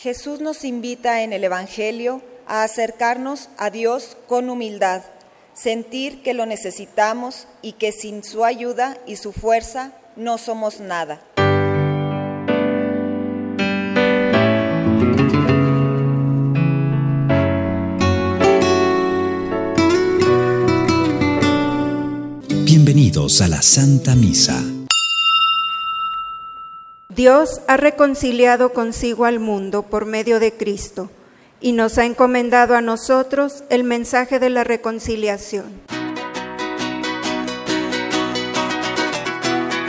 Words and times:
Jesús 0.00 0.40
nos 0.40 0.62
invita 0.62 1.24
en 1.24 1.32
el 1.32 1.42
Evangelio 1.42 2.22
a 2.46 2.62
acercarnos 2.62 3.48
a 3.58 3.70
Dios 3.70 4.16
con 4.28 4.48
humildad, 4.48 5.02
sentir 5.54 6.22
que 6.22 6.34
lo 6.34 6.46
necesitamos 6.46 7.48
y 7.62 7.72
que 7.72 7.90
sin 7.90 8.22
su 8.22 8.44
ayuda 8.44 8.96
y 9.08 9.16
su 9.16 9.32
fuerza 9.32 9.90
no 10.14 10.38
somos 10.38 10.78
nada. 10.78 11.20
Bienvenidos 22.64 23.40
a 23.40 23.48
la 23.48 23.60
Santa 23.62 24.14
Misa. 24.14 24.77
Dios 27.18 27.62
ha 27.66 27.76
reconciliado 27.76 28.72
consigo 28.72 29.24
al 29.24 29.40
mundo 29.40 29.82
por 29.82 30.06
medio 30.06 30.38
de 30.38 30.52
Cristo 30.52 31.10
y 31.60 31.72
nos 31.72 31.98
ha 31.98 32.04
encomendado 32.04 32.76
a 32.76 32.80
nosotros 32.80 33.64
el 33.70 33.82
mensaje 33.82 34.38
de 34.38 34.50
la 34.50 34.62
reconciliación. 34.62 35.64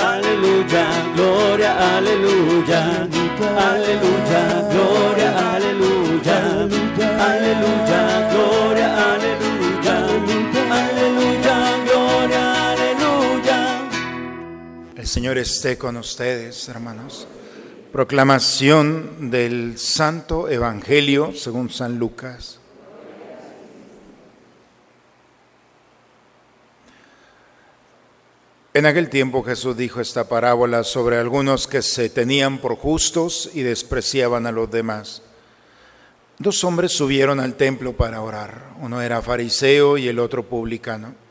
Aleluya, 0.04 0.88
gloria, 1.16 1.98
aleluya, 1.98 3.08
aleluya, 3.60 4.68
gloria, 4.72 5.54
aleluya, 5.54 6.64
aleluya, 7.20 8.30
gloria, 8.32 9.14
aleluya, 9.14 9.39
Señor 15.10 15.40
esté 15.40 15.76
con 15.76 15.98
ustedes, 15.98 16.70
hermanos. 16.70 17.28
Proclamación 17.92 19.32
del 19.32 19.80
Santo 19.80 20.48
Evangelio 20.48 21.34
según 21.36 21.72
San 21.72 21.98
Lucas. 21.98 22.60
En 28.76 28.86
aquel 28.86 29.10
tiempo 29.10 29.42
Jesús 29.42 29.76
dijo 29.76 30.00
esta 30.00 30.30
parábola 30.30 30.84
sobre 30.84 31.18
algunos 31.18 31.66
que 31.66 31.82
se 31.82 32.12
tenían 32.12 32.60
por 32.60 32.76
justos 32.76 33.50
y 33.56 33.64
despreciaban 33.64 34.46
a 34.46 34.52
los 34.52 34.70
demás. 34.70 35.24
Dos 36.38 36.64
hombres 36.64 36.92
subieron 36.92 37.40
al 37.40 37.56
templo 37.56 37.94
para 37.94 38.22
orar. 38.22 38.74
Uno 38.80 39.02
era 39.02 39.24
fariseo 39.24 39.98
y 39.98 40.08
el 40.08 40.20
otro 40.20 40.48
publicano. 40.48 41.29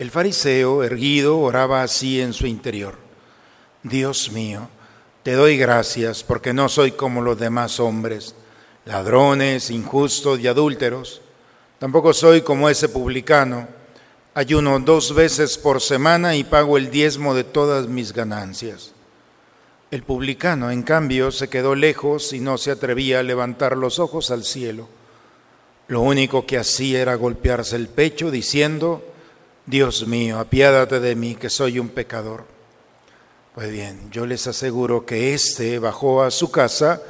El 0.00 0.10
fariseo, 0.10 0.82
erguido, 0.82 1.38
oraba 1.40 1.82
así 1.82 2.22
en 2.22 2.32
su 2.32 2.46
interior. 2.46 2.96
Dios 3.82 4.32
mío, 4.32 4.70
te 5.22 5.34
doy 5.34 5.58
gracias 5.58 6.24
porque 6.24 6.54
no 6.54 6.70
soy 6.70 6.92
como 6.92 7.20
los 7.20 7.38
demás 7.38 7.78
hombres, 7.80 8.34
ladrones, 8.86 9.68
injustos 9.68 10.40
y 10.40 10.46
adúlteros. 10.46 11.20
Tampoco 11.78 12.14
soy 12.14 12.40
como 12.40 12.70
ese 12.70 12.88
publicano. 12.88 13.68
Ayuno 14.32 14.80
dos 14.80 15.14
veces 15.14 15.58
por 15.58 15.82
semana 15.82 16.34
y 16.34 16.44
pago 16.44 16.78
el 16.78 16.90
diezmo 16.90 17.34
de 17.34 17.44
todas 17.44 17.86
mis 17.86 18.14
ganancias. 18.14 18.92
El 19.90 20.02
publicano, 20.02 20.70
en 20.70 20.82
cambio, 20.82 21.30
se 21.30 21.50
quedó 21.50 21.74
lejos 21.74 22.32
y 22.32 22.40
no 22.40 22.56
se 22.56 22.70
atrevía 22.70 23.18
a 23.18 23.22
levantar 23.22 23.76
los 23.76 23.98
ojos 23.98 24.30
al 24.30 24.44
cielo. 24.44 24.88
Lo 25.88 26.00
único 26.00 26.46
que 26.46 26.56
hacía 26.56 27.02
era 27.02 27.16
golpearse 27.16 27.76
el 27.76 27.88
pecho 27.88 28.30
diciendo, 28.30 29.09
Dios 29.70 30.04
mío, 30.04 30.40
apiádate 30.40 30.98
de 30.98 31.14
mí, 31.14 31.36
que 31.36 31.48
soy 31.48 31.78
un 31.78 31.90
pecador. 31.90 32.44
Pues 33.54 33.70
bien, 33.70 34.10
yo 34.10 34.26
les 34.26 34.48
aseguro 34.48 35.06
que 35.06 35.32
éste 35.32 35.78
bajó 35.78 36.24
a 36.24 36.32
su 36.32 36.50
casa 36.50 37.00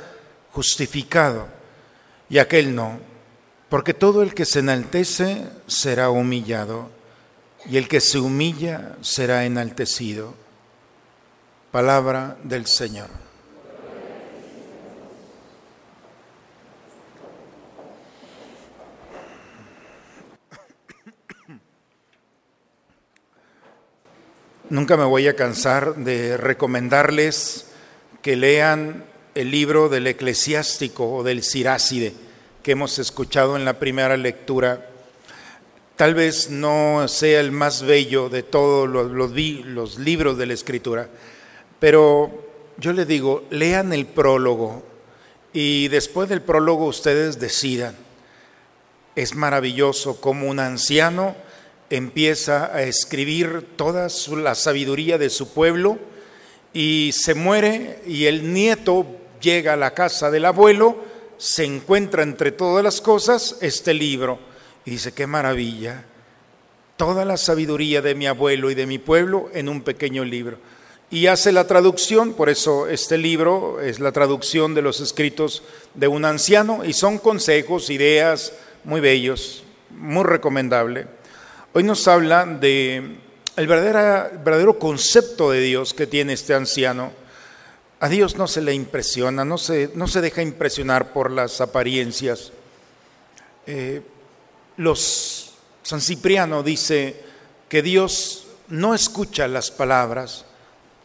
justificado 0.53 1.49
y 2.29 2.37
aquel 2.37 2.75
no, 2.75 3.01
porque 3.71 3.95
todo 3.95 4.23
el 4.23 4.35
que 4.35 4.45
se 4.45 4.59
enaltece 4.59 5.47
será 5.67 6.11
humillado 6.11 6.91
y 7.65 7.79
el 7.79 7.89
que 7.89 8.01
se 8.01 8.19
humilla 8.19 8.97
será 9.01 9.47
enaltecido. 9.47 10.35
Palabra 11.73 12.37
del 12.43 12.67
Señor. 12.67 13.30
Nunca 24.71 24.97
me 24.97 25.03
voy 25.03 25.27
a 25.27 25.35
cansar 25.35 25.97
de 25.97 26.37
recomendarles 26.37 27.67
que 28.23 28.37
lean 28.37 29.05
el 29.35 29.51
libro 29.51 29.89
del 29.89 30.07
eclesiástico 30.07 31.13
o 31.13 31.25
del 31.25 31.43
Siráside 31.43 32.15
que 32.63 32.71
hemos 32.71 33.01
escuchado 33.01 33.57
en 33.57 33.65
la 33.65 33.81
primera 33.81 34.17
lectura. 34.17 34.89
Tal 35.97 36.15
vez 36.15 36.51
no 36.51 37.09
sea 37.09 37.41
el 37.41 37.51
más 37.51 37.83
bello 37.83 38.29
de 38.29 38.45
todos 38.45 38.89
los, 38.89 39.11
los, 39.11 39.33
los 39.33 39.99
libros 39.99 40.39
de 40.39 40.47
la 40.47 40.55
escritura, 40.55 41.09
pero 41.81 42.31
yo 42.79 42.93
les 42.93 43.09
digo, 43.09 43.49
lean 43.51 43.93
el 43.93 44.07
prólogo 44.07 44.85
y 45.53 45.89
después 45.89 46.29
del 46.29 46.43
prólogo 46.43 46.87
ustedes 46.87 47.41
decidan. 47.41 47.97
Es 49.17 49.35
maravilloso 49.35 50.21
como 50.21 50.47
un 50.47 50.61
anciano 50.61 51.35
empieza 51.91 52.75
a 52.75 52.83
escribir 52.85 53.67
toda 53.77 54.09
la 54.37 54.55
sabiduría 54.55 55.19
de 55.19 55.29
su 55.29 55.53
pueblo 55.53 55.99
y 56.73 57.11
se 57.13 57.35
muere 57.35 58.01
y 58.07 58.27
el 58.27 58.53
nieto 58.53 59.05
llega 59.41 59.73
a 59.73 59.77
la 59.77 59.93
casa 59.93 60.31
del 60.31 60.45
abuelo, 60.45 60.97
se 61.37 61.65
encuentra 61.65 62.23
entre 62.23 62.53
todas 62.53 62.85
las 62.85 63.01
cosas 63.01 63.57
este 63.61 63.93
libro 63.93 64.39
y 64.85 64.93
dice, 64.93 65.13
qué 65.13 65.27
maravilla, 65.27 66.05
toda 66.97 67.25
la 67.25 67.37
sabiduría 67.37 68.01
de 68.03 68.15
mi 68.15 68.27
abuelo 68.27 68.71
y 68.71 68.75
de 68.75 68.87
mi 68.87 68.99
pueblo 68.99 69.51
en 69.53 69.69
un 69.69 69.83
pequeño 69.83 70.25
libro. 70.25 70.59
Y 71.11 71.27
hace 71.27 71.51
la 71.51 71.67
traducción, 71.67 72.35
por 72.35 72.49
eso 72.51 72.87
este 72.87 73.19
libro 73.19 73.81
es 73.81 73.99
la 73.99 74.13
traducción 74.13 74.75
de 74.75 74.83
los 74.83 75.01
escritos 75.01 75.65
de 75.95 76.07
un 76.07 76.25
anciano 76.25 76.85
y 76.85 76.93
son 76.93 77.19
consejos, 77.19 77.91
ideas 77.91 78.53
muy 78.85 79.01
bellos, 79.01 79.65
muy 79.91 80.23
recomendable. 80.23 81.09
Hoy 81.73 81.85
nos 81.85 82.09
habla 82.09 82.45
de 82.47 83.17
el 83.55 83.67
verdadero, 83.69 84.77
concepto 84.77 85.53
de 85.53 85.61
Dios 85.61 85.95
que 85.95 86.09
tiene 86.09 86.33
este 86.33 86.53
anciano. 86.53 87.13
A 88.01 88.09
Dios 88.09 88.35
no 88.35 88.49
se 88.49 88.61
le 88.61 88.75
impresiona, 88.75 89.45
no 89.45 89.57
se, 89.57 89.93
no 89.95 90.09
se 90.09 90.21
deja 90.21 90.43
impresionar 90.43 91.13
por 91.13 91.31
las 91.31 91.61
apariencias. 91.61 92.51
Eh, 93.69 94.03
los, 94.79 95.53
San 95.85 96.01
Cipriano 96.01 96.65
dice 96.65 97.23
que 97.69 97.83
Dios 97.83 98.49
no 98.67 98.93
escucha 98.93 99.47
las 99.47 99.71
palabras, 99.71 100.47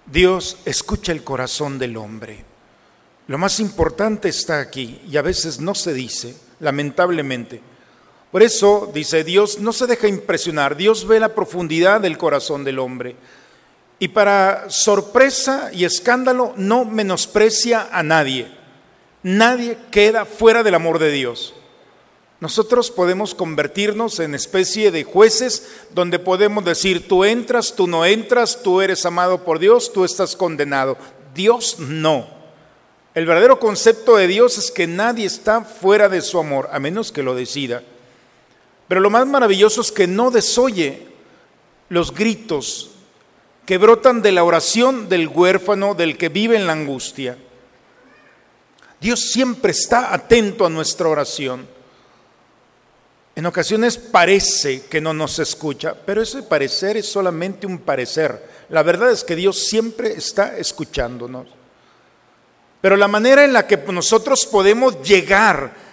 Dios 0.07 0.57
escucha 0.65 1.11
el 1.11 1.23
corazón 1.23 1.77
del 1.77 1.95
hombre. 1.95 2.43
Lo 3.27 3.37
más 3.37 3.59
importante 3.59 4.29
está 4.29 4.61
aquí 4.61 4.99
y 5.07 5.17
a 5.17 5.21
veces 5.21 5.59
no 5.59 5.75
se 5.75 5.93
dice, 5.93 6.35
lamentablemente. 6.59 7.74
Por 8.35 8.43
eso, 8.43 8.91
dice 8.93 9.23
Dios, 9.23 9.59
no 9.59 9.71
se 9.71 9.87
deja 9.87 10.09
impresionar, 10.09 10.75
Dios 10.75 11.07
ve 11.07 11.21
la 11.21 11.33
profundidad 11.33 12.01
del 12.01 12.17
corazón 12.17 12.65
del 12.65 12.79
hombre. 12.79 13.15
Y 13.97 14.09
para 14.09 14.69
sorpresa 14.69 15.69
y 15.71 15.85
escándalo, 15.85 16.53
no 16.57 16.83
menosprecia 16.83 17.87
a 17.93 18.03
nadie. 18.03 18.49
Nadie 19.23 19.77
queda 19.89 20.25
fuera 20.25 20.63
del 20.63 20.75
amor 20.75 20.99
de 20.99 21.11
Dios. 21.11 21.53
Nosotros 22.41 22.91
podemos 22.91 23.33
convertirnos 23.33 24.19
en 24.19 24.35
especie 24.35 24.91
de 24.91 25.05
jueces 25.05 25.69
donde 25.91 26.19
podemos 26.19 26.65
decir, 26.65 27.07
tú 27.07 27.23
entras, 27.23 27.73
tú 27.73 27.87
no 27.87 28.03
entras, 28.03 28.61
tú 28.61 28.81
eres 28.81 29.05
amado 29.05 29.45
por 29.45 29.59
Dios, 29.59 29.93
tú 29.93 30.03
estás 30.03 30.35
condenado. 30.35 30.97
Dios 31.33 31.77
no. 31.79 32.27
El 33.13 33.27
verdadero 33.27 33.61
concepto 33.61 34.17
de 34.17 34.27
Dios 34.27 34.57
es 34.57 34.71
que 34.71 34.87
nadie 34.87 35.25
está 35.25 35.61
fuera 35.61 36.09
de 36.09 36.19
su 36.19 36.37
amor, 36.37 36.67
a 36.73 36.79
menos 36.79 37.13
que 37.13 37.23
lo 37.23 37.33
decida. 37.33 37.81
Pero 38.87 39.01
lo 39.01 39.09
más 39.09 39.25
maravilloso 39.25 39.81
es 39.81 39.91
que 39.91 40.07
no 40.07 40.31
desoye 40.31 41.07
los 41.89 42.13
gritos 42.13 42.91
que 43.65 43.77
brotan 43.77 44.21
de 44.21 44.31
la 44.31 44.43
oración 44.43 45.09
del 45.09 45.27
huérfano, 45.27 45.95
del 45.95 46.17
que 46.17 46.29
vive 46.29 46.55
en 46.55 46.67
la 46.67 46.73
angustia. 46.73 47.37
Dios 49.01 49.31
siempre 49.31 49.71
está 49.71 50.13
atento 50.13 50.65
a 50.65 50.69
nuestra 50.69 51.07
oración. 51.07 51.67
En 53.35 53.45
ocasiones 53.45 53.97
parece 53.97 54.83
que 54.83 55.01
no 55.01 55.13
nos 55.13 55.39
escucha, 55.39 55.95
pero 56.05 56.21
ese 56.21 56.43
parecer 56.43 56.95
es 56.95 57.07
solamente 57.07 57.67
un 57.67 57.79
parecer. 57.79 58.49
La 58.69 58.81
verdad 58.81 59.11
es 59.11 59.23
que 59.23 59.35
Dios 59.35 59.67
siempre 59.67 60.13
está 60.13 60.57
escuchándonos. 60.57 61.47
Pero 62.81 62.95
la 62.95 63.07
manera 63.07 63.43
en 63.43 63.51
la 63.51 63.67
que 63.67 63.77
nosotros 63.77 64.45
podemos 64.45 65.01
llegar 65.01 65.84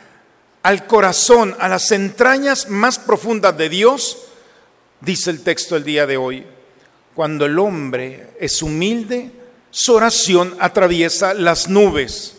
al 0.63 0.87
corazón, 0.87 1.57
a 1.59 1.69
las 1.69 1.91
entrañas 1.91 2.69
más 2.69 2.99
profundas 2.99 3.57
de 3.57 3.69
Dios, 3.69 4.19
dice 5.01 5.31
el 5.31 5.43
texto 5.43 5.77
el 5.77 5.85
día 5.85 6.07
de 6.07 6.17
hoy. 6.17 6.47
Cuando 7.15 7.45
el 7.45 7.59
hombre 7.59 8.31
es 8.41 8.63
humilde, 8.63 9.31
su 9.71 9.95
oración 9.95 10.57
atraviesa 10.61 11.35
las 11.35 11.69
nubes. 11.69 12.37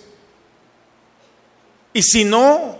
Y 1.91 2.01
si 2.01 2.23
no 2.25 2.79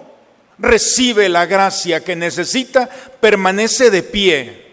recibe 0.58 1.30
la 1.30 1.46
gracia 1.46 2.04
que 2.04 2.16
necesita, 2.16 2.90
permanece 3.20 3.92
de 3.92 4.04
pie, 4.04 4.64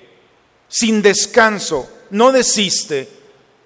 sin 0.68 1.02
descanso, 1.02 1.90
no 2.10 2.32
desiste 2.32 3.08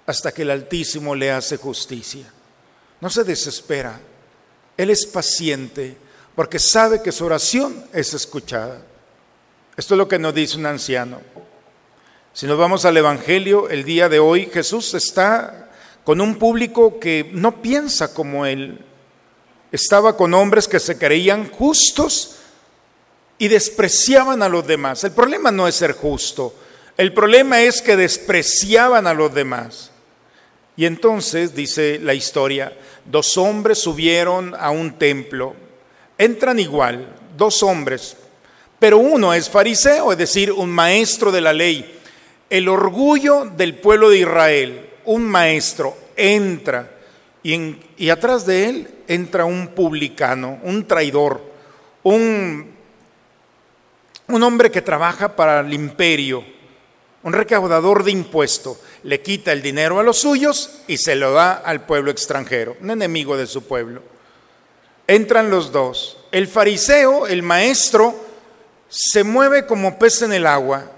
hasta 0.05 0.31
que 0.31 0.41
el 0.41 0.51
Altísimo 0.51 1.15
le 1.15 1.31
hace 1.31 1.57
justicia. 1.57 2.25
No 2.99 3.09
se 3.09 3.23
desespera, 3.23 3.99
Él 4.75 4.89
es 4.89 5.05
paciente 5.05 5.97
porque 6.35 6.59
sabe 6.59 7.01
que 7.01 7.11
su 7.11 7.25
oración 7.25 7.85
es 7.93 8.13
escuchada. 8.13 8.81
Esto 9.77 9.93
es 9.93 9.97
lo 9.97 10.07
que 10.07 10.19
nos 10.19 10.33
dice 10.33 10.57
un 10.57 10.65
anciano. 10.65 11.21
Si 12.33 12.45
nos 12.45 12.57
vamos 12.57 12.83
al 12.85 12.97
Evangelio, 12.97 13.69
el 13.69 13.83
día 13.85 14.09
de 14.09 14.19
hoy 14.19 14.49
Jesús 14.53 14.93
está 14.93 15.69
con 16.03 16.21
un 16.21 16.35
público 16.35 16.99
que 16.99 17.29
no 17.33 17.61
piensa 17.61 18.13
como 18.13 18.45
Él. 18.45 18.79
Estaba 19.71 20.15
con 20.17 20.33
hombres 20.33 20.67
que 20.67 20.79
se 20.79 20.97
creían 20.97 21.49
justos 21.49 22.35
y 23.37 23.47
despreciaban 23.47 24.43
a 24.43 24.49
los 24.49 24.67
demás. 24.67 25.03
El 25.03 25.11
problema 25.11 25.51
no 25.51 25.67
es 25.67 25.75
ser 25.75 25.93
justo, 25.93 26.53
el 26.97 27.13
problema 27.13 27.61
es 27.61 27.81
que 27.81 27.95
despreciaban 27.95 29.07
a 29.07 29.13
los 29.13 29.33
demás. 29.33 29.91
Y 30.77 30.85
entonces, 30.85 31.55
dice 31.55 31.99
la 32.01 32.13
historia, 32.13 32.77
dos 33.05 33.37
hombres 33.37 33.79
subieron 33.79 34.53
a 34.57 34.71
un 34.71 34.97
templo. 34.97 35.55
Entran 36.17 36.59
igual, 36.59 37.07
dos 37.37 37.61
hombres, 37.63 38.15
pero 38.79 38.97
uno 38.97 39.33
es 39.33 39.49
fariseo, 39.49 40.11
es 40.11 40.17
decir, 40.17 40.51
un 40.51 40.69
maestro 40.69 41.31
de 41.31 41.41
la 41.41 41.53
ley. 41.53 41.99
El 42.49 42.69
orgullo 42.69 43.45
del 43.45 43.75
pueblo 43.75 44.09
de 44.09 44.19
Israel, 44.19 44.89
un 45.05 45.23
maestro, 45.23 45.97
entra 46.15 46.91
y, 47.43 48.09
atrás 48.09 48.45
de 48.47 48.69
él 48.69 48.87
entra 49.07 49.45
un 49.45 49.67
publicano, 49.67 50.59
un 50.63 50.87
traidor, 50.87 51.41
un, 52.01 52.73
un 54.27 54.43
hombre 54.43 54.71
que 54.71 54.81
trabaja 54.81 55.35
para 55.35 55.59
el 55.59 55.71
imperio, 55.71 56.43
un 57.21 57.33
recaudador 57.33 58.03
de 58.03 58.11
impuestos. 58.11 58.79
Le 59.03 59.21
quita 59.21 59.51
el 59.51 59.61
dinero 59.61 59.99
a 59.99 60.03
los 60.03 60.17
suyos 60.17 60.81
y 60.87 60.97
se 60.97 61.15
lo 61.15 61.33
da 61.33 61.53
al 61.53 61.85
pueblo 61.85 62.09
extranjero, 62.09 62.77
un 62.81 62.89
enemigo 62.89 63.37
de 63.37 63.45
su 63.45 63.63
pueblo. 63.63 64.01
Entran 65.07 65.49
los 65.49 65.71
dos. 65.71 66.17
El 66.31 66.47
fariseo, 66.47 67.27
el 67.27 67.43
maestro, 67.43 68.15
se 68.89 69.23
mueve 69.23 69.65
como 69.65 69.99
pez 69.99 70.21
en 70.21 70.33
el 70.33 70.47
agua. 70.47 70.91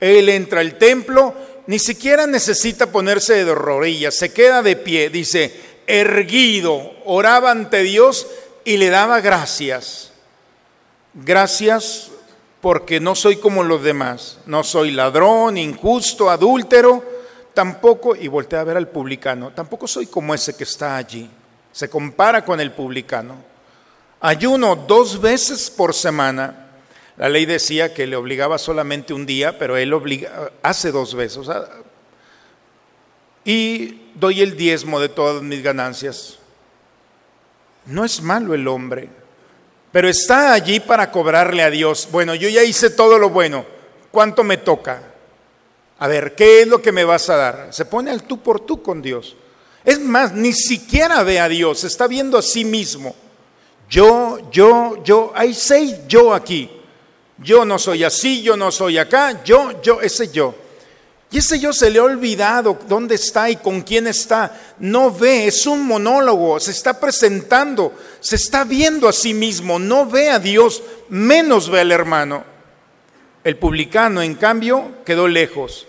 Él 0.00 0.28
entra 0.28 0.60
al 0.60 0.78
templo, 0.78 1.34
ni 1.66 1.78
siquiera 1.78 2.26
necesita 2.26 2.90
ponerse 2.90 3.44
de 3.44 3.54
rodillas, 3.54 4.14
se 4.14 4.32
queda 4.32 4.62
de 4.62 4.76
pie, 4.76 5.10
dice, 5.10 5.54
erguido, 5.86 6.92
oraba 7.04 7.50
ante 7.50 7.82
Dios 7.82 8.26
y 8.64 8.76
le 8.76 8.90
daba 8.90 9.20
gracias. 9.20 10.12
Gracias 11.14 12.10
porque 12.60 13.00
no 13.00 13.14
soy 13.14 13.36
como 13.36 13.62
los 13.62 13.82
demás, 13.82 14.38
no 14.46 14.64
soy 14.64 14.90
ladrón, 14.90 15.56
injusto, 15.56 16.30
adúltero, 16.30 17.04
tampoco, 17.54 18.14
y 18.14 18.28
voltea 18.28 18.60
a 18.60 18.64
ver 18.64 18.76
al 18.76 18.88
publicano, 18.88 19.52
tampoco 19.52 19.86
soy 19.88 20.06
como 20.06 20.34
ese 20.34 20.56
que 20.56 20.64
está 20.64 20.96
allí. 20.96 21.28
Se 21.78 21.88
compara 21.88 22.44
con 22.44 22.58
el 22.58 22.72
publicano. 22.72 23.36
Ayuno 24.18 24.74
dos 24.74 25.20
veces 25.20 25.70
por 25.70 25.94
semana 25.94 26.70
la 27.16 27.28
ley 27.28 27.46
decía 27.46 27.94
que 27.94 28.04
le 28.04 28.16
obligaba 28.16 28.58
solamente 28.58 29.14
un 29.14 29.24
día, 29.24 29.56
pero 29.60 29.76
él 29.76 29.94
hace 30.60 30.90
dos 30.90 31.14
veces. 31.14 31.46
y 33.44 34.10
doy 34.16 34.40
el 34.40 34.56
diezmo 34.56 34.98
de 34.98 35.08
todas 35.08 35.40
mis 35.40 35.62
ganancias. 35.62 36.40
No 37.86 38.04
es 38.04 38.20
malo 38.22 38.54
el 38.54 38.66
hombre, 38.66 39.08
pero 39.92 40.08
está 40.08 40.54
allí 40.54 40.80
para 40.80 41.12
cobrarle 41.12 41.62
a 41.62 41.70
Dios. 41.70 42.08
Bueno, 42.10 42.34
yo 42.34 42.48
ya 42.48 42.64
hice 42.64 42.90
todo 42.90 43.20
lo 43.20 43.30
bueno. 43.30 43.64
¿Cuánto 44.10 44.42
me 44.42 44.56
toca? 44.56 45.00
A 46.00 46.08
ver, 46.08 46.34
¿qué 46.34 46.62
es 46.62 46.66
lo 46.66 46.82
que 46.82 46.90
me 46.90 47.04
vas 47.04 47.30
a 47.30 47.36
dar? 47.36 47.68
Se 47.70 47.84
pone 47.84 48.10
al 48.10 48.24
tú 48.24 48.42
por 48.42 48.58
tú 48.58 48.82
con 48.82 49.00
Dios. 49.00 49.36
Es 49.84 50.00
más, 50.00 50.32
ni 50.32 50.52
siquiera 50.52 51.22
ve 51.22 51.40
a 51.40 51.48
Dios, 51.48 51.84
está 51.84 52.06
viendo 52.06 52.36
a 52.38 52.42
sí 52.42 52.64
mismo. 52.64 53.14
Yo, 53.88 54.50
yo, 54.50 55.02
yo, 55.04 55.32
hay 55.34 55.54
seis 55.54 55.94
yo 56.08 56.34
aquí. 56.34 56.70
Yo 57.38 57.64
no 57.64 57.78
soy 57.78 58.04
así, 58.04 58.42
yo 58.42 58.56
no 58.56 58.72
soy 58.72 58.98
acá, 58.98 59.42
yo, 59.44 59.80
yo, 59.80 60.00
ese 60.00 60.30
yo. 60.30 60.54
Y 61.30 61.38
ese 61.38 61.60
yo 61.60 61.72
se 61.72 61.90
le 61.90 61.98
ha 61.98 62.04
olvidado 62.04 62.78
dónde 62.88 63.14
está 63.14 63.50
y 63.50 63.56
con 63.56 63.82
quién 63.82 64.06
está. 64.06 64.74
No 64.78 65.12
ve, 65.12 65.46
es 65.46 65.66
un 65.66 65.86
monólogo, 65.86 66.58
se 66.58 66.70
está 66.70 66.98
presentando, 66.98 67.94
se 68.20 68.36
está 68.36 68.64
viendo 68.64 69.08
a 69.08 69.12
sí 69.12 69.34
mismo, 69.34 69.78
no 69.78 70.06
ve 70.06 70.30
a 70.30 70.38
Dios, 70.38 70.82
menos 71.10 71.68
ve 71.68 71.80
al 71.80 71.92
hermano. 71.92 72.44
El 73.44 73.56
publicano, 73.56 74.22
en 74.22 74.34
cambio, 74.34 74.96
quedó 75.04 75.28
lejos. 75.28 75.86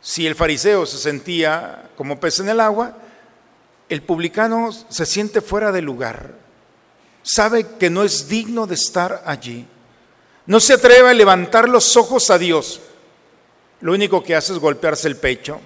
Si 0.00 0.26
el 0.26 0.34
fariseo 0.34 0.84
se 0.86 0.98
sentía 0.98 1.90
como 1.96 2.18
pez 2.18 2.40
en 2.40 2.48
el 2.48 2.58
agua, 2.58 2.96
el 3.92 4.02
publicano 4.02 4.70
se 4.88 5.04
siente 5.04 5.42
fuera 5.42 5.70
de 5.70 5.82
lugar. 5.82 6.32
Sabe 7.22 7.66
que 7.78 7.90
no 7.90 8.02
es 8.02 8.26
digno 8.26 8.66
de 8.66 8.74
estar 8.74 9.22
allí. 9.26 9.66
No 10.46 10.60
se 10.60 10.72
atreve 10.72 11.10
a 11.10 11.14
levantar 11.14 11.68
los 11.68 11.96
ojos 11.98 12.30
a 12.30 12.38
Dios. 12.38 12.80
Lo 13.82 13.92
único 13.92 14.22
que 14.22 14.34
hace 14.34 14.54
es 14.54 14.58
golpearse 14.58 15.08
el 15.08 15.16
pecho. 15.16 15.60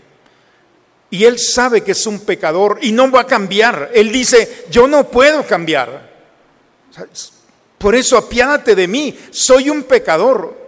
Y 1.08 1.24
él 1.24 1.38
sabe 1.38 1.82
que 1.82 1.92
es 1.92 2.04
un 2.04 2.18
pecador 2.18 2.80
y 2.82 2.90
no 2.90 3.08
va 3.12 3.20
a 3.20 3.26
cambiar. 3.26 3.92
Él 3.94 4.10
dice, 4.10 4.66
yo 4.70 4.88
no 4.88 5.08
puedo 5.08 5.46
cambiar. 5.46 6.10
Por 7.78 7.94
eso 7.94 8.16
apiádate 8.16 8.74
de 8.74 8.88
mí, 8.88 9.16
soy 9.30 9.70
un 9.70 9.84
pecador. 9.84 10.66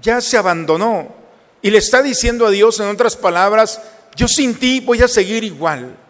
Ya 0.00 0.20
se 0.20 0.36
abandonó 0.36 1.12
y 1.60 1.70
le 1.70 1.78
está 1.78 2.02
diciendo 2.02 2.46
a 2.46 2.50
Dios 2.50 2.78
en 2.78 2.86
otras 2.86 3.16
palabras, 3.16 3.80
yo 4.14 4.28
sin 4.28 4.54
ti 4.54 4.80
voy 4.80 5.02
a 5.02 5.08
seguir 5.08 5.42
igual. 5.42 6.03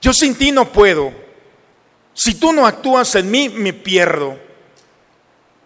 Yo 0.00 0.12
sin 0.12 0.34
ti 0.34 0.52
no 0.52 0.72
puedo. 0.72 1.12
Si 2.14 2.34
tú 2.34 2.52
no 2.52 2.66
actúas 2.66 3.14
en 3.14 3.30
mí, 3.30 3.48
me 3.48 3.72
pierdo 3.72 4.48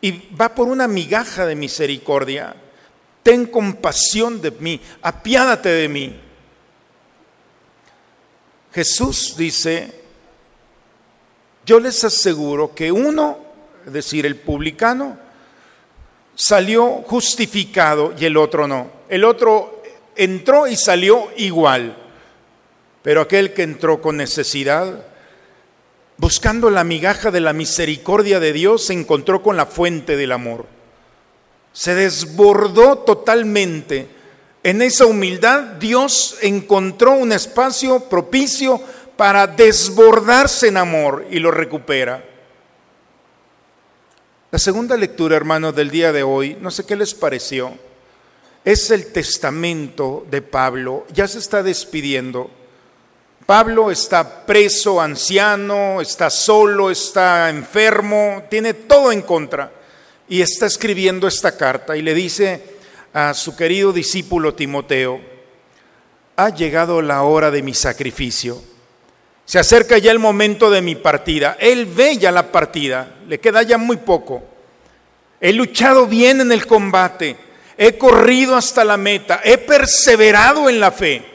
y 0.02 0.34
va 0.34 0.54
por 0.54 0.68
una 0.68 0.86
migaja 0.86 1.46
de 1.46 1.54
misericordia. 1.54 2.54
Ten 3.22 3.46
compasión 3.46 4.42
de 4.42 4.50
mí, 4.50 4.80
apiádate 5.00 5.68
de 5.68 5.88
mí. 5.88 6.20
Jesús 8.74 9.36
dice, 9.36 10.02
yo 11.64 11.78
les 11.78 12.02
aseguro 12.02 12.74
que 12.74 12.90
uno, 12.90 13.38
es 13.86 13.92
decir, 13.92 14.26
el 14.26 14.36
publicano, 14.36 15.16
salió 16.34 17.02
justificado 17.02 18.12
y 18.18 18.24
el 18.24 18.36
otro 18.36 18.66
no. 18.66 18.90
El 19.08 19.24
otro 19.24 19.82
entró 20.16 20.66
y 20.66 20.74
salió 20.74 21.30
igual, 21.36 21.96
pero 23.02 23.20
aquel 23.20 23.52
que 23.52 23.62
entró 23.62 24.00
con 24.00 24.16
necesidad, 24.16 25.04
buscando 26.16 26.70
la 26.70 26.84
migaja 26.84 27.30
de 27.30 27.40
la 27.40 27.52
misericordia 27.52 28.38
de 28.40 28.52
Dios, 28.52 28.86
se 28.86 28.92
encontró 28.92 29.42
con 29.42 29.56
la 29.56 29.66
fuente 29.66 30.16
del 30.16 30.32
amor. 30.32 30.66
Se 31.72 31.94
desbordó 31.94 32.98
totalmente. 32.98 34.08
En 34.62 34.82
esa 34.82 35.06
humildad 35.06 35.62
Dios 35.80 36.36
encontró 36.42 37.12
un 37.12 37.32
espacio 37.32 38.08
propicio 38.08 38.80
para 39.16 39.46
desbordarse 39.46 40.68
en 40.68 40.76
amor 40.76 41.26
y 41.30 41.40
lo 41.40 41.50
recupera. 41.50 42.24
La 44.52 44.58
segunda 44.58 44.96
lectura, 44.96 45.34
hermanos, 45.34 45.74
del 45.74 45.90
día 45.90 46.12
de 46.12 46.22
hoy, 46.22 46.56
no 46.60 46.70
sé 46.70 46.84
qué 46.84 46.94
les 46.94 47.14
pareció, 47.14 47.72
es 48.64 48.90
el 48.90 49.06
testamento 49.06 50.26
de 50.30 50.42
Pablo. 50.42 51.06
Ya 51.12 51.26
se 51.26 51.38
está 51.38 51.62
despidiendo. 51.62 52.50
Pablo 53.46 53.90
está 53.90 54.46
preso, 54.46 55.00
anciano, 55.00 56.00
está 56.00 56.30
solo, 56.30 56.90
está 56.90 57.50
enfermo, 57.50 58.44
tiene 58.48 58.74
todo 58.74 59.10
en 59.10 59.22
contra. 59.22 59.72
Y 60.28 60.40
está 60.40 60.66
escribiendo 60.66 61.26
esta 61.26 61.56
carta 61.56 61.96
y 61.96 62.02
le 62.02 62.14
dice 62.14 62.62
a 63.12 63.34
su 63.34 63.56
querido 63.56 63.92
discípulo 63.92 64.54
Timoteo, 64.54 65.20
ha 66.36 66.48
llegado 66.50 67.02
la 67.02 67.22
hora 67.22 67.50
de 67.50 67.62
mi 67.62 67.74
sacrificio. 67.74 68.62
Se 69.44 69.58
acerca 69.58 69.98
ya 69.98 70.12
el 70.12 70.18
momento 70.18 70.70
de 70.70 70.80
mi 70.80 70.94
partida. 70.94 71.56
Él 71.58 71.86
ve 71.86 72.16
ya 72.16 72.30
la 72.30 72.52
partida, 72.52 73.16
le 73.28 73.40
queda 73.40 73.62
ya 73.62 73.76
muy 73.76 73.98
poco. 73.98 74.42
He 75.40 75.52
luchado 75.52 76.06
bien 76.06 76.40
en 76.40 76.52
el 76.52 76.66
combate, 76.66 77.36
he 77.76 77.98
corrido 77.98 78.54
hasta 78.54 78.84
la 78.84 78.96
meta, 78.96 79.40
he 79.42 79.58
perseverado 79.58 80.70
en 80.70 80.78
la 80.78 80.92
fe. 80.92 81.31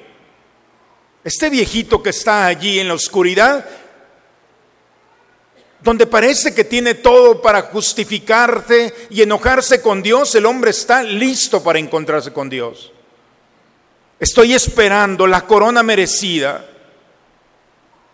Este 1.28 1.50
viejito 1.50 2.02
que 2.02 2.12
está 2.12 2.46
allí 2.46 2.80
en 2.80 2.88
la 2.88 2.94
oscuridad, 2.94 3.66
donde 5.82 6.08
parece 6.08 6.56
que 6.56 6.64
tiene 6.64 6.94
todo 6.94 7.42
para 7.42 7.64
justificarse 7.64 8.94
y 9.10 9.24
enojarse 9.24 9.82
con 9.82 10.02
Dios, 10.02 10.34
el 10.36 10.46
hombre 10.46 10.72
está 10.72 11.04
listo 11.04 11.62
para 11.62 11.80
encontrarse 11.80 12.32
con 12.32 12.48
Dios. 12.48 12.94
Estoy 14.18 14.54
esperando 14.54 15.28
la 15.28 15.42
corona 15.42 15.84
merecida, 15.84 16.66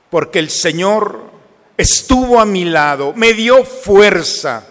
porque 0.09 0.39
el 0.39 0.49
Señor 0.49 1.29
estuvo 1.77 2.39
a 2.39 2.45
mi 2.45 2.65
lado, 2.65 3.13
me 3.15 3.33
dio 3.33 3.63
fuerza. 3.63 4.65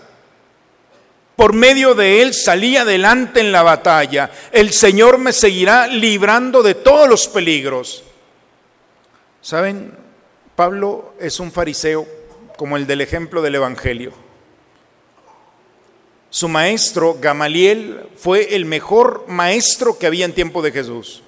Por 1.37 1.53
medio 1.53 1.95
de 1.95 2.23
Él 2.23 2.35
salí 2.35 2.77
adelante 2.77 3.39
en 3.39 3.53
la 3.53 3.63
batalla. 3.63 4.33
El 4.51 4.73
Señor 4.73 5.19
me 5.19 5.33
seguirá 5.33 5.87
librando 5.87 6.65
de 6.65 6.75
todos 6.75 7.09
los 7.09 7.29
peligros. 7.29 8.03
¿Saben? 9.43 9.93
Pablo 10.55 11.15
es 11.19 11.41
un 11.41 11.51
fariseo 11.51 12.07
como 12.57 12.77
el 12.77 12.87
del 12.87 13.01
ejemplo 13.01 13.43
del 13.43 13.57
Evangelio. 13.57 14.13
Su 16.31 16.49
maestro, 16.49 17.19
Gamaliel, 17.21 18.09
fue 18.17 18.55
el 18.55 18.65
mejor 18.65 19.25
maestro 19.27 19.99
que 19.99 20.07
había 20.07 20.25
en 20.25 20.33
tiempo 20.33 20.63
de 20.63 20.71
Jesús. 20.71 21.23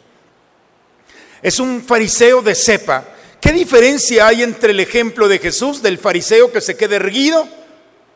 Es 1.43 1.59
un 1.59 1.83
fariseo 1.83 2.41
de 2.41 2.55
cepa. 2.55 3.05
¿Qué 3.41 3.53
diferencia 3.53 4.29
hay 4.29 4.43
entre 4.43 4.71
el 4.71 4.81
ejemplo 4.81 5.29
de 5.29 5.41
Jesús, 5.41 5.83
del 5.83 5.99
fariseo 5.99 6.53
que 6.53 6.61
se 6.61 6.77
queda 6.77 6.97
erguido, 6.97 7.47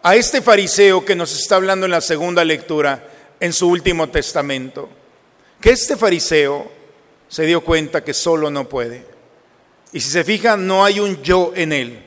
a 0.02 0.14
este 0.14 0.40
fariseo 0.40 1.05
que 1.05 1.17
nos 1.17 1.37
está 1.38 1.57
hablando 1.57 1.87
en 1.87 1.93
la 1.93 2.00
segunda 2.00 2.45
lectura, 2.45 3.05
en 3.40 3.52
su 3.52 3.69
último 3.69 4.09
testamento? 4.09 4.88
Que 5.61 5.71
este 5.71 5.97
fariseo 5.97 6.71
se 7.28 7.45
dio 7.45 7.62
cuenta 7.62 8.05
que 8.05 8.14
solo 8.14 8.49
no 8.49 8.69
puede. 8.69 9.05
Y 9.92 10.00
si 10.00 10.11
se 10.11 10.25
fija, 10.25 10.57
no 10.57 10.85
hay 10.85 11.00
un 11.00 11.23
yo 11.23 11.52
en 11.54 11.73
él. 11.73 12.02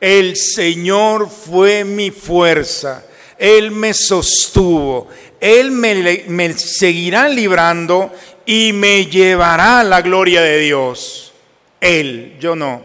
El 0.00 0.36
Señor 0.36 1.28
fue 1.28 1.84
mi 1.84 2.10
fuerza 2.10 3.04
él 3.42 3.72
me 3.72 3.92
sostuvo, 3.92 5.08
Él 5.40 5.72
me, 5.72 6.52
seguirá 6.52 7.28
librando 7.28 8.12
y 8.46 8.72
me 8.72 9.06
llevará 9.06 9.80
a 9.80 9.84
la 9.84 10.00
gloria 10.00 10.42
de 10.42 10.60
Dios. 10.60 11.32
Él, 11.80 12.36
yo 12.38 12.54
no, 12.54 12.84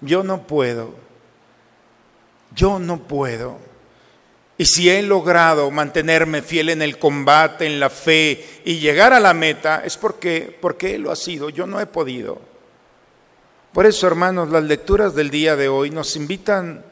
yo 0.00 0.24
no 0.24 0.44
puedo, 0.44 0.96
yo 2.52 2.80
no 2.80 2.98
puedo. 3.04 3.58
Y 4.58 4.64
si 4.64 4.90
he 4.90 5.04
logrado 5.04 5.70
mantenerme 5.70 6.42
fiel 6.42 6.70
en 6.70 6.82
el 6.82 6.98
combate, 6.98 7.66
en 7.66 7.78
la 7.78 7.88
fe 7.88 8.44
y 8.64 8.80
llegar 8.80 9.12
a 9.12 9.20
la 9.20 9.34
meta, 9.34 9.84
es 9.84 9.96
porque, 9.96 10.58
porque 10.60 10.96
Él 10.96 11.02
lo 11.02 11.12
ha 11.12 11.16
sido, 11.16 11.48
yo 11.48 11.68
no 11.68 11.80
he 11.80 11.86
podido. 11.86 12.40
Por 13.72 13.86
eso, 13.86 14.06
hermanos, 14.06 14.50
las 14.50 14.64
lecturas 14.64 15.14
del 15.14 15.30
día 15.30 15.56
de 15.56 15.68
hoy 15.68 15.88
nos 15.88 16.14
invitan 16.16 16.84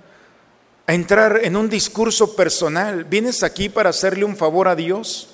entrar 0.87 1.41
en 1.43 1.55
un 1.55 1.69
discurso 1.69 2.35
personal. 2.35 3.05
¿Vienes 3.05 3.43
aquí 3.43 3.69
para 3.69 3.91
hacerle 3.91 4.25
un 4.25 4.35
favor 4.35 4.67
a 4.67 4.75
Dios? 4.75 5.29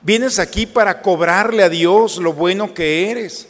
¿Vienes 0.00 0.40
aquí 0.40 0.66
para 0.66 1.00
cobrarle 1.00 1.62
a 1.62 1.68
Dios 1.68 2.18
lo 2.18 2.32
bueno 2.32 2.74
que 2.74 3.08
eres? 3.08 3.46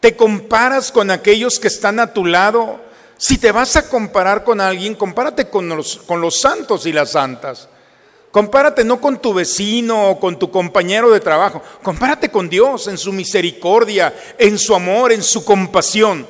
¿Te 0.00 0.16
comparas 0.16 0.90
con 0.90 1.10
aquellos 1.10 1.60
que 1.60 1.68
están 1.68 2.00
a 2.00 2.14
tu 2.14 2.24
lado? 2.24 2.80
Si 3.18 3.36
te 3.36 3.52
vas 3.52 3.76
a 3.76 3.86
comparar 3.86 4.42
con 4.42 4.58
alguien, 4.58 4.94
compárate 4.94 5.50
con 5.50 5.68
los, 5.68 5.98
con 5.98 6.22
los 6.22 6.40
santos 6.40 6.86
y 6.86 6.94
las 6.94 7.10
santas. 7.10 7.68
Compárate 8.30 8.84
no 8.84 9.02
con 9.02 9.20
tu 9.20 9.34
vecino 9.34 10.08
o 10.08 10.18
con 10.18 10.38
tu 10.38 10.50
compañero 10.50 11.10
de 11.10 11.20
trabajo, 11.20 11.62
compárate 11.82 12.30
con 12.30 12.48
Dios 12.48 12.88
en 12.88 12.96
su 12.96 13.12
misericordia, 13.12 14.14
en 14.38 14.58
su 14.58 14.74
amor, 14.74 15.12
en 15.12 15.22
su 15.22 15.44
compasión. 15.44 16.26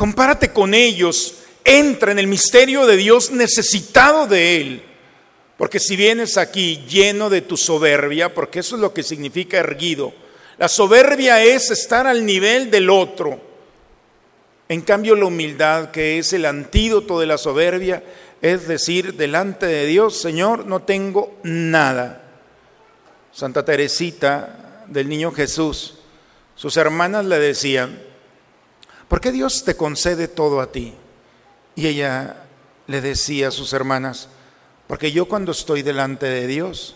Compárate 0.00 0.50
con 0.50 0.72
ellos 0.72 1.34
entra 1.62 2.10
en 2.10 2.18
el 2.18 2.26
misterio 2.26 2.86
de 2.86 2.96
Dios 2.96 3.32
necesitado 3.32 4.26
de 4.26 4.56
Él. 4.58 4.82
Porque 5.58 5.78
si 5.78 5.94
vienes 5.94 6.38
aquí 6.38 6.82
lleno 6.88 7.28
de 7.28 7.42
tu 7.42 7.58
soberbia, 7.58 8.32
porque 8.32 8.60
eso 8.60 8.76
es 8.76 8.80
lo 8.80 8.94
que 8.94 9.02
significa 9.02 9.58
erguido, 9.58 10.14
la 10.56 10.68
soberbia 10.68 11.44
es 11.44 11.70
estar 11.70 12.06
al 12.06 12.24
nivel 12.24 12.70
del 12.70 12.88
otro. 12.88 13.42
En 14.70 14.80
cambio, 14.80 15.14
la 15.16 15.26
humildad, 15.26 15.90
que 15.90 16.18
es 16.18 16.32
el 16.32 16.46
antídoto 16.46 17.20
de 17.20 17.26
la 17.26 17.36
soberbia, 17.36 18.02
es 18.40 18.66
decir, 18.68 19.16
delante 19.16 19.66
de 19.66 19.84
Dios, 19.84 20.16
Señor, 20.16 20.64
no 20.64 20.80
tengo 20.80 21.38
nada. 21.42 22.22
Santa 23.32 23.66
Teresita 23.66 24.86
del 24.86 25.10
Niño 25.10 25.30
Jesús, 25.30 25.98
sus 26.54 26.78
hermanas 26.78 27.26
le 27.26 27.38
decían, 27.38 28.08
¿por 29.10 29.20
qué 29.20 29.32
Dios 29.32 29.64
te 29.64 29.74
concede 29.74 30.28
todo 30.28 30.60
a 30.60 30.70
ti? 30.70 30.94
Y 31.74 31.88
ella 31.88 32.44
le 32.86 33.00
decía 33.00 33.48
a 33.48 33.50
sus 33.50 33.72
hermanas, 33.72 34.28
porque 34.86 35.10
yo 35.10 35.26
cuando 35.26 35.50
estoy 35.50 35.82
delante 35.82 36.26
de 36.26 36.46
Dios, 36.46 36.94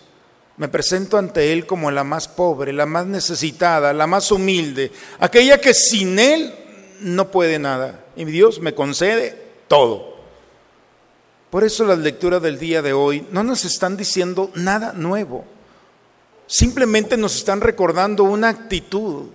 me 0.56 0.68
presento 0.68 1.18
ante 1.18 1.52
Él 1.52 1.66
como 1.66 1.90
la 1.90 2.04
más 2.04 2.28
pobre, 2.28 2.73
la 2.73 2.87
más 2.87 3.06
necesitada, 3.06 3.92
la 3.92 4.06
más 4.06 4.30
humilde, 4.30 4.92
aquella 5.18 5.61
que 5.61 5.75
sin 5.75 6.21
Él 6.21 6.54
no 7.00 7.33
puede 7.33 7.59
nada. 7.59 8.04
Y 8.14 8.25
Dios 8.25 8.61
me 8.61 8.75
concede 8.75 9.37
todo. 9.66 10.14
Por 11.50 11.64
eso 11.64 11.85
las 11.85 11.99
lecturas 11.99 12.40
del 12.40 12.61
día 12.61 12.80
de 12.80 12.92
hoy 12.92 13.26
no 13.33 13.42
nos 13.42 13.64
están 13.64 13.97
diciendo 13.97 14.52
nada 14.54 14.92
nuevo. 14.92 15.44
Simplemente 16.47 17.16
nos 17.16 17.35
están 17.35 17.61
recordando 17.61 18.23
una 18.23 18.50
actitud. 18.50 19.30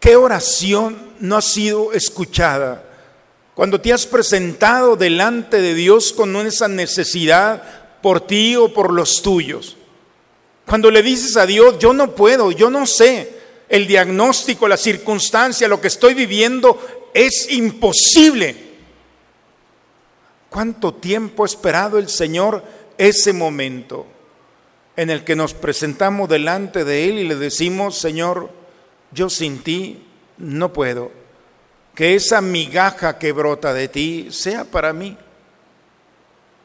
¿Qué 0.00 0.16
oración 0.16 0.96
no 1.20 1.36
ha 1.36 1.42
sido 1.42 1.92
escuchada? 1.92 2.82
Cuando 3.54 3.80
te 3.80 3.92
has 3.92 4.06
presentado 4.06 4.96
delante 4.96 5.60
de 5.60 5.74
Dios 5.74 6.14
con 6.14 6.34
esa 6.36 6.68
necesidad 6.68 7.62
por 8.00 8.22
ti 8.22 8.56
o 8.56 8.72
por 8.72 8.92
los 8.92 9.20
tuyos. 9.20 9.76
Cuando 10.66 10.90
le 10.90 11.02
dices 11.02 11.36
a 11.36 11.44
Dios, 11.44 11.78
yo 11.78 11.92
no 11.92 12.14
puedo, 12.14 12.50
yo 12.52 12.70
no 12.70 12.86
sé, 12.86 13.30
el 13.68 13.86
diagnóstico, 13.86 14.66
la 14.66 14.78
circunstancia, 14.78 15.68
lo 15.68 15.80
que 15.80 15.88
estoy 15.88 16.14
viviendo 16.14 16.80
es 17.12 17.50
imposible. 17.50 18.56
¿Cuánto 20.48 20.94
tiempo 20.94 21.42
ha 21.42 21.46
esperado 21.46 21.98
el 21.98 22.08
Señor 22.08 22.64
ese 22.96 23.32
momento 23.32 24.06
en 24.96 25.10
el 25.10 25.24
que 25.24 25.36
nos 25.36 25.54
presentamos 25.54 26.28
delante 26.28 26.84
de 26.84 27.08
Él 27.08 27.18
y 27.18 27.24
le 27.24 27.36
decimos, 27.36 27.98
Señor, 27.98 28.59
yo 29.12 29.30
sin 29.30 29.62
ti 29.62 30.04
no 30.38 30.72
puedo? 30.72 31.20
que 32.00 32.14
esa 32.14 32.40
migaja 32.40 33.18
que 33.18 33.30
brota 33.30 33.74
de 33.74 33.88
ti 33.88 34.28
sea 34.30 34.64
para 34.64 34.94
mí. 34.94 35.18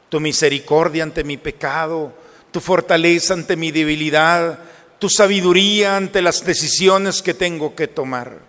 Tu 0.08 0.20
misericordia 0.22 1.04
ante 1.04 1.26
mi 1.26 1.36
pecado, 1.36 2.14
tu 2.52 2.62
fortaleza 2.62 3.34
ante 3.34 3.58
mi 3.58 3.72
debilidad, 3.72 4.60
tu 4.98 5.10
sabiduría 5.10 5.98
ante 5.98 6.22
las 6.22 6.46
decisiones 6.46 7.22
que 7.22 7.34
tengo 7.34 7.76
que 7.76 7.88
tomar. 7.90 8.40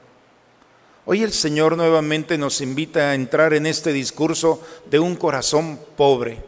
Hoy 1.07 1.25
el 1.25 1.33
Señor 1.33 1.77
nuevamente 1.77 2.39
nos 2.39 2.61
invita 2.61 3.11
a 3.11 3.15
entrar 3.15 3.53
en 3.53 3.67
este 3.67 3.93
discurso 3.93 4.63
de 4.89 5.01
un 5.01 5.17
corazón 5.17 5.81
pobre, 5.97 6.39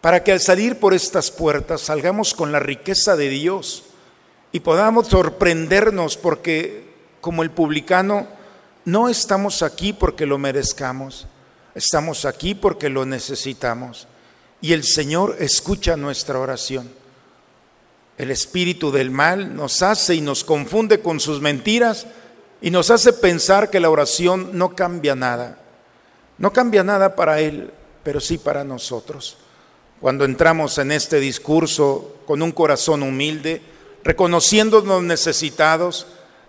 para 0.00 0.24
que 0.24 0.32
al 0.32 0.40
salir 0.40 0.78
por 0.78 0.94
estas 0.94 1.30
puertas 1.30 1.82
salgamos 1.82 2.32
con 2.32 2.52
la 2.52 2.58
riqueza 2.60 3.16
de 3.16 3.28
Dios 3.28 3.84
y 4.52 4.60
podamos 4.60 5.08
sorprendernos 5.08 6.16
porque 6.16 6.88
como 7.20 7.42
el 7.42 7.50
publicano 7.50 8.26
no 8.84 9.08
estamos 9.08 9.62
aquí 9.62 9.92
porque 9.92 10.26
lo 10.26 10.38
merezcamos, 10.38 11.26
estamos 11.74 12.24
aquí 12.24 12.54
porque 12.54 12.88
lo 12.88 13.04
necesitamos. 13.04 14.08
Y 14.60 14.72
el 14.72 14.82
Señor 14.84 15.36
escucha 15.38 15.96
nuestra 15.96 16.38
oración. 16.38 16.90
El 18.16 18.30
espíritu 18.30 18.90
del 18.90 19.10
mal 19.10 19.54
nos 19.54 19.82
hace 19.82 20.14
y 20.14 20.20
nos 20.20 20.42
confunde 20.42 21.00
con 21.00 21.20
sus 21.20 21.40
mentiras 21.40 22.06
y 22.60 22.70
nos 22.70 22.90
hace 22.90 23.12
pensar 23.12 23.70
que 23.70 23.78
la 23.78 23.90
oración 23.90 24.50
no 24.54 24.74
cambia 24.74 25.14
nada. 25.14 25.58
No 26.38 26.52
cambia 26.52 26.82
nada 26.82 27.14
para 27.14 27.40
Él, 27.40 27.70
pero 28.02 28.20
sí 28.20 28.38
para 28.38 28.64
nosotros. 28.64 29.36
Cuando 30.00 30.24
entramos 30.24 30.78
en 30.78 30.92
este 30.92 31.20
discurso 31.20 32.16
con 32.26 32.42
un 32.42 32.52
corazón 32.52 33.02
humilde, 33.02 33.60
reconociéndonos 34.04 35.02
necesitados, 35.02 36.06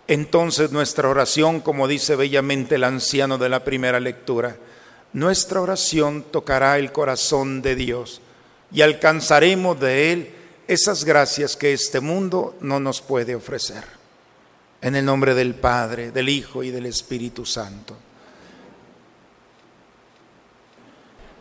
entonces 0.08 0.72
nuestra 0.72 1.10
oración, 1.10 1.60
como 1.60 1.88
dice 1.88 2.16
bellamente 2.16 2.76
el 2.76 2.84
anciano 2.84 3.38
de 3.38 3.50
la 3.50 3.64
primera 3.64 4.00
lectura, 4.00 4.58
nuestra 5.14 5.62
oración 5.62 6.24
tocará 6.24 6.78
el 6.78 6.92
corazón 6.92 7.62
de 7.62 7.76
Dios 7.76 8.22
y 8.72 8.82
alcanzaremos 8.82 9.80
de 9.80 10.12
Él 10.12 10.34
esas 10.68 11.04
gracias 11.04 11.56
que 11.56 11.74
este 11.74 12.00
mundo 12.00 12.56
no 12.62 12.80
nos 12.80 13.02
puede 13.02 13.34
ofrecer. 13.34 13.84
En 14.82 14.96
el 14.96 15.04
nombre 15.04 15.34
del 15.34 15.56
Padre, 15.56 16.12
del 16.12 16.30
Hijo 16.30 16.64
y 16.64 16.70
del 16.70 16.86
Espíritu 16.86 17.46
Santo. 17.46 17.98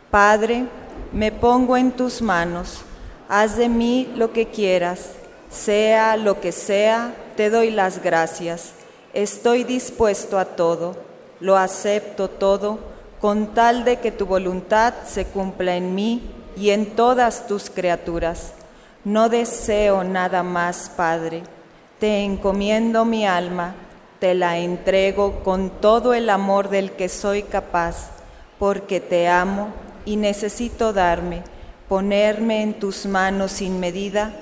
Padre, 0.09 0.65
me 1.13 1.31
pongo 1.31 1.77
en 1.77 1.91
tus 1.91 2.21
manos, 2.21 2.81
haz 3.29 3.55
de 3.55 3.69
mí 3.69 4.11
lo 4.15 4.33
que 4.33 4.47
quieras, 4.47 5.11
sea 5.49 6.15
lo 6.17 6.39
que 6.39 6.51
sea 6.51 7.13
te 7.35 7.49
doy 7.49 7.71
las 7.71 8.03
gracias. 8.03 8.73
Estoy 9.13 9.63
dispuesto 9.63 10.37
a 10.37 10.45
todo, 10.45 10.95
lo 11.39 11.57
acepto 11.57 12.29
todo, 12.29 12.79
con 13.19 13.53
tal 13.53 13.83
de 13.83 13.99
que 13.99 14.11
tu 14.11 14.25
voluntad 14.25 14.93
se 15.05 15.25
cumpla 15.25 15.75
en 15.75 15.95
mí 15.95 16.31
y 16.55 16.69
en 16.69 16.95
todas 16.95 17.47
tus 17.47 17.69
criaturas. 17.69 18.53
No 19.03 19.29
deseo 19.29 20.03
nada 20.03 20.43
más, 20.43 20.91
Padre. 20.95 21.43
Te 21.99 22.23
encomiendo 22.23 23.05
mi 23.05 23.25
alma, 23.25 23.75
te 24.19 24.33
la 24.35 24.57
entrego 24.57 25.43
con 25.43 25.69
todo 25.69 26.13
el 26.13 26.29
amor 26.29 26.69
del 26.69 26.91
que 26.91 27.09
soy 27.09 27.43
capaz, 27.43 28.11
porque 28.57 28.99
te 28.99 29.27
amo 29.27 29.69
y 30.05 30.17
necesito 30.17 30.93
darme, 30.93 31.43
ponerme 31.87 32.61
en 32.61 32.73
tus 32.73 33.05
manos 33.05 33.53
sin 33.53 33.79
medida, 33.79 34.33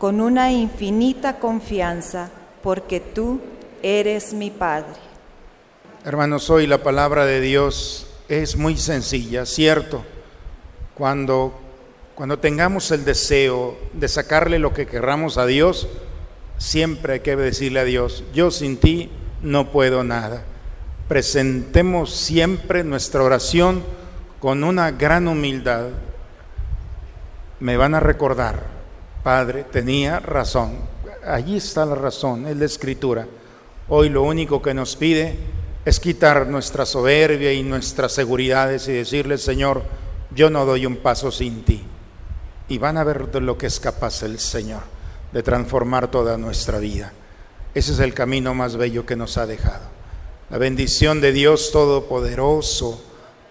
con 0.00 0.22
una 0.22 0.50
infinita 0.50 1.38
confianza, 1.38 2.30
porque 2.62 3.00
tú 3.00 3.38
eres 3.82 4.32
mi 4.32 4.50
Padre. 4.50 4.98
Hermanos, 6.06 6.48
hoy 6.48 6.66
la 6.66 6.82
palabra 6.82 7.26
de 7.26 7.42
Dios 7.42 8.06
es 8.26 8.56
muy 8.56 8.78
sencilla, 8.78 9.44
cierto. 9.44 10.02
Cuando, 10.94 11.52
cuando 12.14 12.38
tengamos 12.38 12.90
el 12.92 13.04
deseo 13.04 13.76
de 13.92 14.08
sacarle 14.08 14.58
lo 14.58 14.72
que 14.72 14.86
querramos 14.86 15.36
a 15.36 15.44
Dios, 15.44 15.86
siempre 16.56 17.12
hay 17.12 17.20
que 17.20 17.36
decirle 17.36 17.80
a 17.80 17.84
Dios, 17.84 18.24
yo 18.32 18.50
sin 18.50 18.78
ti 18.78 19.10
no 19.42 19.70
puedo 19.70 20.02
nada. 20.02 20.44
Presentemos 21.08 22.16
siempre 22.16 22.84
nuestra 22.84 23.22
oración 23.22 23.84
con 24.38 24.64
una 24.64 24.92
gran 24.92 25.28
humildad. 25.28 25.88
Me 27.58 27.76
van 27.76 27.94
a 27.94 28.00
recordar, 28.00 28.79
Padre, 29.22 29.64
tenía 29.64 30.18
razón. 30.18 30.78
Allí 31.26 31.56
está 31.56 31.84
la 31.84 31.94
razón, 31.94 32.46
es 32.46 32.56
la 32.56 32.64
escritura. 32.64 33.26
Hoy 33.88 34.08
lo 34.08 34.22
único 34.22 34.62
que 34.62 34.72
nos 34.72 34.96
pide 34.96 35.36
es 35.84 36.00
quitar 36.00 36.46
nuestra 36.46 36.86
soberbia 36.86 37.52
y 37.52 37.62
nuestras 37.62 38.12
seguridades 38.12 38.88
y 38.88 38.92
decirle, 38.92 39.36
Señor, 39.36 39.82
yo 40.34 40.48
no 40.48 40.64
doy 40.64 40.86
un 40.86 40.96
paso 40.96 41.30
sin 41.30 41.64
ti. 41.64 41.82
Y 42.68 42.78
van 42.78 42.96
a 42.96 43.04
ver 43.04 43.30
de 43.30 43.40
lo 43.40 43.58
que 43.58 43.66
es 43.66 43.80
capaz 43.80 44.22
el 44.22 44.38
Señor, 44.38 44.82
de 45.32 45.42
transformar 45.42 46.10
toda 46.10 46.38
nuestra 46.38 46.78
vida. 46.78 47.12
Ese 47.74 47.92
es 47.92 47.98
el 47.98 48.14
camino 48.14 48.54
más 48.54 48.76
bello 48.76 49.04
que 49.04 49.16
nos 49.16 49.36
ha 49.36 49.46
dejado. 49.46 49.84
La 50.50 50.58
bendición 50.58 51.20
de 51.20 51.32
Dios 51.32 51.70
Todopoderoso, 51.72 53.02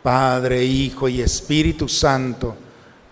Padre, 0.01 0.63
Hijo 0.63 1.07
y 1.09 1.21
Espíritu 1.21 1.87
Santo, 1.87 2.55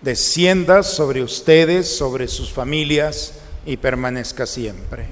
descienda 0.00 0.82
sobre 0.82 1.22
ustedes, 1.22 1.96
sobre 1.96 2.28
sus 2.28 2.52
familias 2.52 3.34
y 3.66 3.76
permanezca 3.76 4.46
siempre. 4.46 5.06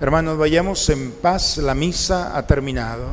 Hermanos, 0.00 0.38
vayamos 0.38 0.88
en 0.90 1.12
paz, 1.12 1.58
la 1.58 1.74
misa 1.74 2.36
ha 2.36 2.46
terminado. 2.46 3.06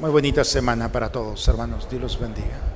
Muy 0.00 0.10
bonita 0.10 0.44
semana 0.44 0.90
para 0.90 1.10
todos, 1.10 1.46
hermanos, 1.48 1.88
Dios 1.88 2.02
los 2.02 2.20
bendiga. 2.20 2.75